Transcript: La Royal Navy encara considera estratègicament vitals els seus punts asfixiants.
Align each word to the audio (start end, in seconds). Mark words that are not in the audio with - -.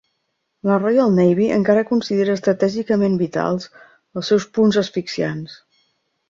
La 0.67 0.77
Royal 0.83 1.11
Navy 1.17 1.49
encara 1.57 1.83
considera 1.89 2.37
estratègicament 2.37 3.19
vitals 3.25 3.69
els 4.23 4.33
seus 4.35 4.49
punts 4.57 4.81
asfixiants. 4.85 5.61